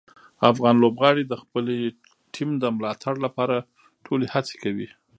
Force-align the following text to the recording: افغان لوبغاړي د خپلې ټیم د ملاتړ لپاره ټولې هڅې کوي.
افغان 0.51 0.75
لوبغاړي 0.83 1.23
د 1.27 1.33
خپلې 1.41 1.77
ټیم 2.33 2.49
د 2.59 2.63
ملاتړ 2.77 3.15
لپاره 3.25 3.55
ټولې 4.05 4.27
هڅې 4.33 4.55
کوي. 4.63 4.89